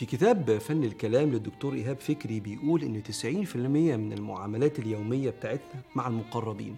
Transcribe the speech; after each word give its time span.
في 0.00 0.06
كتاب 0.06 0.58
فن 0.58 0.84
الكلام 0.84 1.30
للدكتور 1.30 1.74
إيهاب 1.74 2.00
فكري 2.00 2.40
بيقول 2.40 2.82
إن 2.82 3.02
90% 3.02 3.56
من 3.56 4.12
المعاملات 4.12 4.78
اليومية 4.78 5.30
بتاعتنا 5.30 5.80
مع 5.94 6.06
المقربين. 6.08 6.76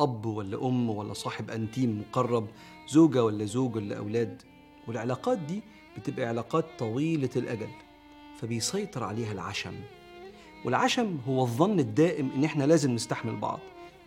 أب 0.00 0.26
ولا 0.26 0.66
أم 0.66 0.90
ولا 0.90 1.12
صاحب 1.12 1.50
أنتيم 1.50 2.00
مقرب 2.00 2.46
زوجة 2.88 3.24
ولا 3.24 3.44
زوج 3.44 3.76
ولا 3.76 3.98
أولاد. 3.98 4.42
والعلاقات 4.88 5.38
دي 5.38 5.60
بتبقى 5.98 6.26
علاقات 6.26 6.64
طويلة 6.78 7.30
الأجل 7.36 7.68
فبيسيطر 8.40 9.04
عليها 9.04 9.32
العشم. 9.32 9.74
والعشم 10.64 11.18
هو 11.28 11.42
الظن 11.42 11.78
الدائم 11.80 12.30
إن 12.36 12.44
إحنا 12.44 12.64
لازم 12.64 12.90
نستحمل 12.94 13.36
بعض 13.36 13.60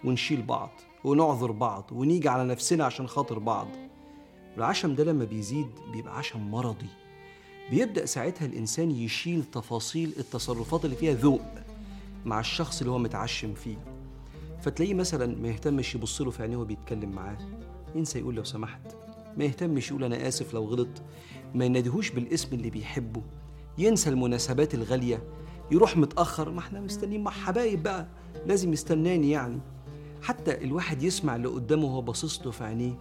ونشيل 0.04 0.42
بعض 0.42 0.70
ونعذر 1.04 1.52
بعض 1.52 1.84
ونيجي 1.92 2.30
على 2.30 2.45
نفسنا 2.45 2.86
عشان 2.86 3.08
خاطر 3.08 3.40
بعض. 3.40 3.68
والعشم 4.56 4.95
ده 4.95 5.04
لما 5.04 5.26
بيزيد 5.26 5.70
بيبقى 5.94 6.18
عشم 6.18 6.52
مرضي. 6.52 6.90
بيبدأ 7.70 8.06
ساعتها 8.06 8.46
الإنسان 8.46 8.92
يشيل 8.92 9.44
تفاصيل 9.44 10.14
التصرفات 10.20 10.86
اللي 10.86 10.96
فيها 10.96 11.14
ذوق 11.14 11.42
مع 12.26 12.40
الشخص 12.40 12.80
اللي 12.80 12.92
هو 12.92 12.98
متعشم 12.98 13.54
فيه. 13.54 13.78
فتلاقيه 14.62 14.94
مثلا 14.94 15.36
ما 15.42 15.48
يهتمش 15.48 15.96
يبص 15.96 16.22
له 16.22 16.32
في 16.32 16.42
عينيه 16.42 16.58
وهو 16.58 16.66
بيتكلم 16.66 17.10
معاه. 17.12 17.38
ينسى 17.96 18.20
يقول 18.20 18.36
لو 18.36 18.44
سمحت. 18.44 18.82
ما 19.38 19.44
يهتمش 19.44 19.90
يقول 19.92 20.04
أنا 20.04 20.28
آسف 20.28 20.54
لو 20.54 20.66
غلط 20.66 21.02
ما 21.56 21.66
يناديهوش 21.66 22.10
بالاسم 22.10 22.56
اللي 22.56 22.70
بيحبه. 22.70 23.22
ينسى 23.78 24.09
المناسبات 24.09 24.73
الغالية. 24.73 25.23
يروح 25.72 25.98
متأخر. 25.98 26.50
ما 26.52 26.59
إحنا 26.59 26.81
مستنيين. 26.81 27.23
مع 27.23 27.31
حبايب 27.31 27.84
بقى. 27.84 28.08
لازم 28.46 28.73
يستناني 28.73 29.31
يعني. 29.31 29.59
حتى 30.22 30.64
الواحد 30.64 31.03
يسمع 31.03 31.36
اللي 31.36 31.48
قدامه 31.48 31.86
وهو 31.86 32.02
باصص 32.02 32.42
له 32.46 32.52
في 32.52 32.64
عينيه. 32.64 33.00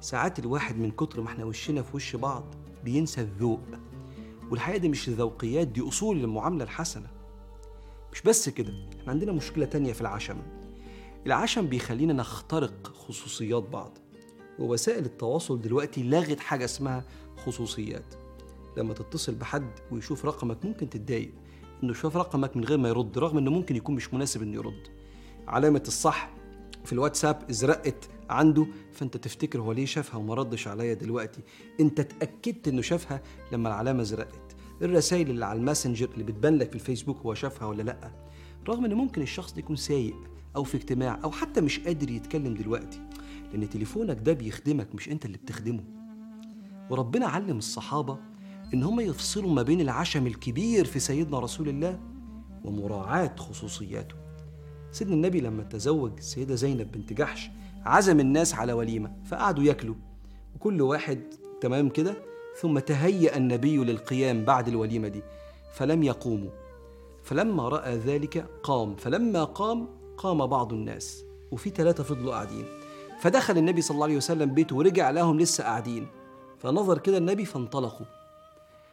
ساعات 0.00 0.38
الواحد 0.38 0.76
من 0.78 0.90
كتر 0.90 1.20
ما 1.20 1.28
إحنا 1.28 1.44
وشنا 1.44 1.82
في 1.82 1.96
وش 1.96 2.16
بعض 2.16 2.44
بينسى 2.84 3.20
الذوق. 3.20 3.60
والحقيقة 4.50 4.78
دي 4.78 4.88
مش 4.88 5.08
ذوقيات 5.08 5.68
دي 5.68 5.88
أصول 5.88 6.24
المعاملة 6.24 6.64
الحسنة. 6.64 7.06
مش 8.12 8.22
بس 8.22 8.48
كده 8.48 8.72
إحنا 9.00 9.12
عندنا 9.12 9.32
مشكلة 9.32 9.64
تانية 9.64 9.92
في 9.92 10.00
العشم. 10.00 10.36
العشم 11.26 11.66
بيخلينا 11.66 12.12
نخترق 12.12 12.86
خصوصيات 12.86 13.62
بعض. 13.62 13.98
ووسائل 14.58 15.04
التواصل 15.04 15.60
دلوقتي 15.60 16.02
لغت 16.02 16.40
حاجة 16.40 16.64
اسمها 16.64 17.04
خصوصيات. 17.36 18.14
لما 18.76 18.94
تتصل 18.94 19.34
بحد 19.34 19.70
ويشوف 19.90 20.26
رقمك 20.26 20.64
ممكن 20.64 20.90
تتضايق. 20.90 21.32
إنه 21.82 21.92
شاف 21.92 22.16
رقمك 22.16 22.56
من 22.56 22.64
غير 22.64 22.78
ما 22.78 22.88
يرد 22.88 23.18
رغم 23.18 23.38
إنه 23.38 23.50
ممكن 23.50 23.76
يكون 23.76 23.94
مش 23.94 24.14
مناسب 24.14 24.42
إنه 24.42 24.54
يرد. 24.54 24.88
علامة 25.48 25.82
الصح 25.86 26.30
في 26.88 26.92
الواتساب 26.92 27.42
ازرقت 27.50 28.08
عنده 28.30 28.66
فأنت 28.92 29.16
تفتكر 29.16 29.60
هو 29.60 29.72
ليه 29.72 29.86
شافها 29.86 30.16
وما 30.16 30.34
ردش 30.34 30.68
عليا 30.68 30.94
دلوقتي. 30.94 31.40
أنت 31.80 32.00
اتأكدت 32.00 32.68
إنه 32.68 32.82
شافها 32.82 33.22
لما 33.52 33.68
العلامة 33.68 34.02
ازرقت 34.02 34.56
الرسائل 34.82 35.30
اللي 35.30 35.44
على 35.44 35.58
الماسنجر 35.58 36.10
اللي 36.12 36.24
بتبان 36.24 36.56
لك 36.58 36.68
في 36.68 36.74
الفيسبوك 36.74 37.18
هو 37.18 37.34
شافها 37.34 37.68
ولا 37.68 37.82
لأ؟ 37.82 38.10
رغم 38.68 38.84
إن 38.84 38.94
ممكن 38.94 39.22
الشخص 39.22 39.52
ده 39.52 39.58
يكون 39.58 39.76
سايق 39.76 40.16
أو 40.56 40.64
في 40.64 40.76
اجتماع 40.76 41.20
أو 41.24 41.30
حتى 41.30 41.60
مش 41.60 41.80
قادر 41.80 42.10
يتكلم 42.10 42.54
دلوقتي. 42.54 43.00
لأن 43.52 43.68
تليفونك 43.70 44.18
ده 44.20 44.32
بيخدمك 44.32 44.94
مش 44.94 45.08
أنت 45.08 45.24
اللي 45.24 45.38
بتخدمه. 45.38 45.84
وربنا 46.90 47.26
علم 47.26 47.58
الصحابة 47.58 48.18
إن 48.74 48.82
هم 48.82 49.00
يفصلوا 49.00 49.50
ما 49.54 49.62
بين 49.62 49.80
العشم 49.80 50.26
الكبير 50.26 50.84
في 50.84 50.98
سيدنا 50.98 51.38
رسول 51.38 51.68
الله 51.68 52.00
ومراعاة 52.64 53.36
خصوصياته. 53.36 54.27
سيدنا 54.92 55.14
النبي 55.14 55.40
لما 55.40 55.62
تزوج 55.62 56.12
السيده 56.18 56.54
زينب 56.54 56.92
بنت 56.92 57.12
جحش 57.12 57.50
عزم 57.84 58.20
الناس 58.20 58.54
على 58.54 58.72
وليمة 58.72 59.12
فقعدوا 59.24 59.64
ياكلوا. 59.64 59.94
وكل 60.54 60.82
واحد 60.82 61.20
تمام 61.60 61.88
كده؟ 61.88 62.14
ثم 62.60 62.78
تهيأ 62.78 63.36
النبي 63.36 63.76
للقيام 63.76 64.44
بعد 64.44 64.68
الوليمة 64.68 65.08
دي. 65.08 65.22
فلم 65.74 66.02
يقوموا. 66.02 66.50
فلما 67.22 67.68
رأى 67.68 67.96
ذلك 67.96 68.46
قام. 68.62 68.96
فلما 68.96 69.44
قام 69.44 69.88
قام 70.16 70.46
بعض 70.46 70.72
الناس. 70.72 71.24
وفي 71.52 71.70
ثلاثة 71.70 72.04
فضلوا 72.04 72.32
قاعدين. 72.32 72.64
فدخل 73.20 73.58
النبي 73.58 73.82
صلى 73.82 73.94
الله 73.94 74.04
عليه 74.06 74.16
وسلم 74.16 74.54
بيته 74.54 74.76
ورجع 74.76 75.10
لهم 75.10 75.38
لسه 75.38 75.64
قاعدين. 75.64 76.06
فنظر 76.58 76.98
كده 76.98 77.18
النبي 77.18 77.44
فانطلقوا. 77.44 78.06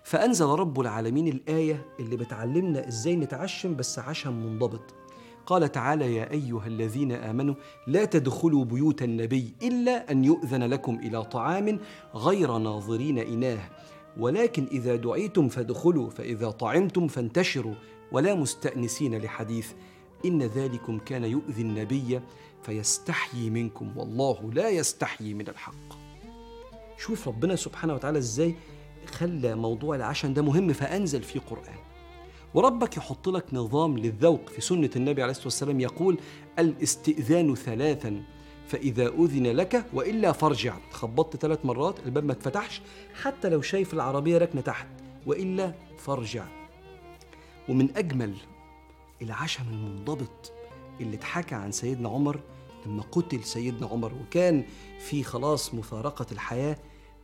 فأنزل 0.03 0.45
رب 0.45 0.79
العالمين 0.81 1.27
الآية 1.27 1.85
اللي 1.99 2.15
بتعلمنا 2.17 2.87
إزاي 2.87 3.15
نتعشم 3.15 3.75
بس 3.75 3.99
عشم 3.99 4.33
منضبط. 4.33 4.93
قال 5.45 5.71
تعالى 5.71 6.15
يا 6.15 6.31
أيها 6.31 6.67
الذين 6.67 7.11
آمنوا 7.11 7.55
لا 7.87 8.05
تدخلوا 8.05 8.65
بيوت 8.65 9.03
النبي 9.03 9.53
إلا 9.63 10.11
أن 10.11 10.23
يؤذن 10.23 10.63
لكم 10.63 10.95
إلى 10.95 11.23
طعام 11.23 11.79
غير 12.15 12.57
ناظرين 12.57 13.19
إناه. 13.19 13.69
ولكن 14.17 14.67
إذا 14.71 14.95
دعيتم 14.95 15.49
فادخلوا 15.49 16.09
فإذا 16.09 16.49
طعمتم 16.49 17.07
فانتشروا 17.07 17.75
ولا 18.11 18.35
مستأنسين 18.35 19.17
لحديث. 19.17 19.71
إن 20.25 20.43
ذلكم 20.43 20.99
كان 20.99 21.23
يؤذي 21.23 21.61
النبي 21.61 22.21
فيستحيي 22.63 23.49
منكم 23.49 23.97
والله 23.97 24.51
لا 24.53 24.69
يستحيي 24.69 25.33
من 25.33 25.47
الحق. 25.47 25.93
شوف 26.97 27.27
ربنا 27.27 27.55
سبحانه 27.55 27.93
وتعالى 27.93 28.17
إزاي 28.17 28.55
خلى 29.05 29.55
موضوع 29.55 29.95
العشم 29.95 30.33
ده 30.33 30.41
مهم 30.41 30.73
فأنزل 30.73 31.23
فيه 31.23 31.39
قرآن. 31.39 31.94
وربك 32.55 32.97
يحط 32.97 33.29
لك 33.29 33.45
نظام 33.53 33.97
للذوق 33.97 34.49
في 34.49 34.61
سنة 34.61 34.89
النبي 34.95 35.21
عليه 35.21 35.31
الصلاة 35.31 35.47
والسلام 35.47 35.79
يقول 35.79 36.19
الاستئذان 36.59 37.55
ثلاثا 37.55 38.23
فإذا 38.67 39.07
أذن 39.07 39.47
لك 39.47 39.85
وإلا 39.93 40.31
فارجع. 40.31 40.77
خبطت 40.91 41.35
ثلاث 41.35 41.65
مرات 41.65 41.95
الباب 42.05 42.25
ما 42.25 42.31
اتفتحش 42.31 42.81
حتى 43.21 43.49
لو 43.49 43.61
شايف 43.61 43.93
العربية 43.93 44.37
راكنة 44.37 44.61
تحت 44.61 44.87
وإلا 45.25 45.73
فارجع. 45.97 46.45
ومن 47.69 47.97
أجمل 47.97 48.33
العشم 49.21 49.63
المنضبط 49.71 50.53
اللي 51.01 51.15
اتحكى 51.15 51.55
عن 51.55 51.71
سيدنا 51.71 52.09
عمر 52.09 52.39
لما 52.85 53.03
قتل 53.11 53.43
سيدنا 53.43 53.87
عمر 53.87 54.13
وكان 54.13 54.63
في 54.99 55.23
خلاص 55.23 55.73
مفارقة 55.73 56.25
الحياة 56.31 56.77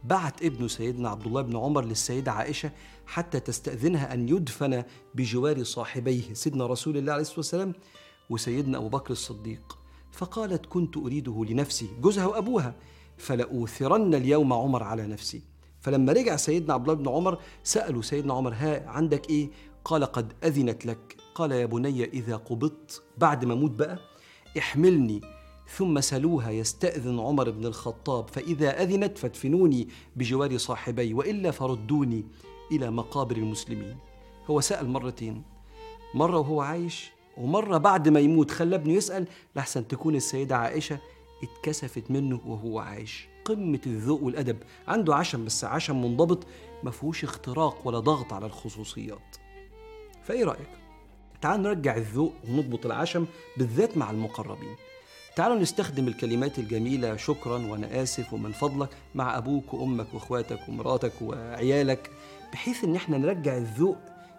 بعت 0.04 0.44
ابنه 0.44 0.68
سيدنا 0.68 1.10
عبد 1.10 1.26
الله 1.28 1.42
بن 1.42 1.58
عمر 1.58 1.86
للسيدة 1.86 2.32
عائشة 2.32 2.72
حتى 3.06 3.40
تستأذنها 3.40 4.14
أن 4.14 4.30
يدفن 4.30 4.84
بجوار 5.16 5.64
صاحبيه 5.64 6.34
سيدنا 6.34 6.66
رسول 6.66 6.98
الله 6.98 7.12
عليه 7.14 7.22
الصلاة 7.22 7.38
والسلام 7.38 7.74
وسيدنا 8.30 8.78
أبو 8.78 8.90
بكر 8.90 9.12
الصديق. 9.12 9.78
فقالت 10.12 10.66
كنت 10.66 10.98
أريده 10.98 11.46
لنفسي 11.50 11.90
جوزها 12.02 12.26
وأبوها 12.26 12.76
فلأوثرن 13.18 14.16
اليوم 14.16 14.54
عمر 14.54 14.84
على 14.84 15.08
نفسي. 15.08 15.42
فلما 15.82 16.14
رجع 16.14 16.36
سيدنا 16.36 16.74
عبد 16.74 16.90
الله 16.90 17.04
بن 17.04 17.10
عمر 17.10 17.38
سألوا 17.64 18.02
سيدنا 18.02 18.34
عمر 18.34 18.54
ها 18.54 18.90
عندك 18.90 19.30
إيه؟ 19.30 19.50
قال 19.86 20.06
قد 20.06 20.34
أذنت 20.44 20.86
لك. 20.86 21.16
قال 21.36 21.52
يا 21.52 21.66
بني 21.66 22.04
إذا 22.06 22.36
قبضت 22.36 23.04
بعد 23.18 23.46
ما 23.46 23.54
أموت 23.54 23.72
بقى 23.72 24.00
احملني 24.58 25.22
ثم 25.68 26.00
سلوها 26.00 26.52
يستأذن 26.52 27.20
عمر 27.20 27.50
بن 27.50 27.66
الخطاب 27.66 28.28
فإذا 28.28 28.84
أذنت 28.84 29.18
فادفنوني 29.18 29.88
بجوار 30.16 30.58
صاحبي 30.58 31.14
وإلا 31.14 31.52
فردوني 31.52 32.26
إلى 32.72 32.92
مقابر 32.92 33.38
المسلمين. 33.38 33.98
هو 34.50 34.62
سأل 34.62 34.90
مرتين 34.90 35.44
مرة 36.14 36.38
وهو 36.38 36.62
عايش؟ 36.62 37.12
ومرة 37.38 37.78
بعد 37.78 38.10
ما 38.10 38.20
يموت 38.20 38.52
خلى 38.52 38.76
ابنه 38.76 38.94
يسأل 38.94 39.28
لحسن 39.56 39.88
تكون 39.88 40.16
السيدة 40.16 40.58
عائشة 40.58 41.00
اتكسفت 41.44 42.12
منه 42.12 42.42
وهو 42.46 42.80
عايش. 42.80 43.28
قمة 43.46 43.82
الذوق 43.88 44.24
والأدب. 44.24 44.58
عنده 44.88 45.16
عشم 45.16 45.46
بس 45.46 45.64
عشم 45.64 46.02
منضبط 46.02 46.48
ما 46.84 46.92
فيهوش 46.92 47.24
اختراق 47.24 47.88
ولا 47.88 48.00
ضغط 48.00 48.34
على 48.34 48.46
الخصوصيات. 48.46 49.38
فإيه 50.24 50.44
رأيك؟ 50.44 50.70
تعال 51.42 51.62
نرجع 51.62 51.96
الذوق 51.96 52.34
ونضبط 52.50 52.86
العشم 52.86 53.26
بالذات 53.58 53.98
مع 53.98 54.12
المقربين. 54.12 54.76
تعالوا 55.36 55.56
نستخدم 55.60 56.08
الكلمات 56.08 56.60
الجميلة 56.60 57.16
شكرا 57.16 57.58
وأنا 57.68 58.04
آسف 58.04 58.34
ومن 58.34 58.52
فضلك 58.52 58.90
مع 59.16 59.38
أبوك 59.38 59.74
وأمك 59.74 60.14
وأخواتك 60.14 60.60
ومراتك 60.70 61.14
وعيالك 61.22 62.10
بحيث 62.54 62.84
إن 62.84 62.96
إحنا 62.96 63.18
نرجع 63.18 63.58
الذوق 63.58 63.98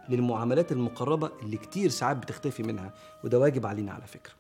للمعاملات 0.09 0.73
المقربة 0.73 1.31
اللي 1.43 1.57
كتير 1.57 1.89
ساعات 1.91 2.17
بتختفي 2.17 2.63
منها 2.63 2.95
وده 3.25 3.39
واجب 3.39 3.67
علينا 3.67 3.93
على 3.93 4.07
فكرة. 4.07 4.33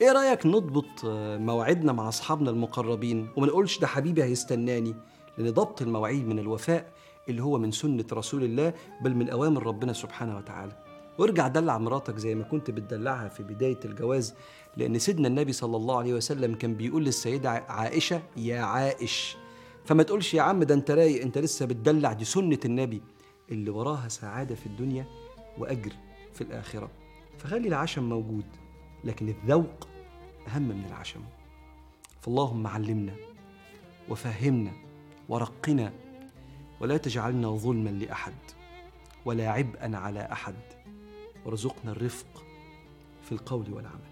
إيه 0.00 0.12
رأيك 0.12 0.46
نضبط 0.46 1.04
مواعيدنا 1.40 1.92
مع 1.92 2.08
أصحابنا 2.08 2.50
المقربين؟ 2.50 3.28
وما 3.36 3.46
نقولش 3.46 3.78
ده 3.78 3.86
حبيبي 3.86 4.24
هيستناني 4.24 4.94
لأن 5.38 5.50
ضبط 5.50 5.82
المواعيد 5.82 6.26
من 6.26 6.38
الوفاء 6.38 6.92
اللي 7.28 7.42
هو 7.42 7.58
من 7.58 7.70
سنة 7.70 8.04
رسول 8.12 8.44
الله 8.44 8.72
بل 9.00 9.14
من 9.14 9.30
أوامر 9.30 9.66
ربنا 9.66 9.92
سبحانه 9.92 10.36
وتعالى. 10.36 10.72
وارجع 11.18 11.48
دلع 11.48 11.78
مراتك 11.78 12.16
زي 12.18 12.34
ما 12.34 12.44
كنت 12.44 12.70
بتدلعها 12.70 13.28
في 13.28 13.42
بداية 13.42 13.80
الجواز 13.84 14.34
لأن 14.76 14.98
سيدنا 14.98 15.28
النبي 15.28 15.52
صلى 15.52 15.76
الله 15.76 15.98
عليه 15.98 16.14
وسلم 16.14 16.54
كان 16.54 16.74
بيقول 16.74 17.04
للسيدة 17.04 17.50
عائشة 17.50 18.22
يا 18.36 18.60
عائش. 18.60 19.36
فما 19.84 20.02
تقولش 20.02 20.34
يا 20.34 20.42
عم 20.42 20.62
ده 20.62 20.74
انت 20.74 20.90
رايق 20.90 21.22
انت 21.22 21.38
لسه 21.38 21.66
بتدلع 21.66 22.12
دي 22.12 22.24
سنة 22.24 22.58
النبي. 22.64 23.02
اللي 23.50 23.70
وراها 23.70 24.08
سعادة 24.08 24.54
في 24.54 24.66
الدنيا 24.66 25.06
وأجر 25.58 25.92
في 26.32 26.40
الآخرة. 26.40 26.90
فخلي 27.38 27.68
العشم 27.68 28.08
موجود 28.08 28.46
لكن 29.04 29.28
الذوق 29.28 29.88
أهم 30.48 30.62
من 30.62 30.84
العشم. 30.88 31.20
فاللهم 32.20 32.66
علمنا 32.66 33.14
وفهمنا 34.08 34.72
ورقنا 35.28 35.92
ولا 36.80 36.96
تجعلنا 36.96 37.48
ظلما 37.50 37.90
لأحد 37.90 38.34
ولا 39.24 39.50
عبئا 39.50 39.96
على 39.96 40.28
أحد. 40.32 40.54
وارزقنا 41.44 41.92
الرفق 41.92 42.44
في 43.24 43.32
القول 43.32 43.72
والعمل. 43.72 44.11